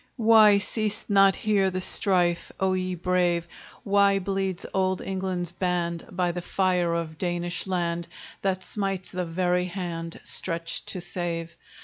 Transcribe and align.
Why 0.17 0.57
ceased 0.57 1.11
not 1.11 1.35
here 1.35 1.69
the 1.69 1.79
strife, 1.79 2.51
O 2.59 2.73
ye 2.73 2.95
brave? 2.95 3.47
Why 3.83 4.17
bleeds 4.17 4.65
old 4.73 4.99
England's 4.99 5.51
band, 5.51 6.07
By 6.11 6.31
the 6.31 6.41
fire 6.41 6.95
of 6.95 7.19
Danish 7.19 7.67
land, 7.67 8.07
That 8.41 8.63
smites 8.63 9.11
the 9.11 9.25
very 9.25 9.65
hand 9.65 10.19
Stretched 10.23 10.87
to 10.87 11.01
save? 11.01 11.55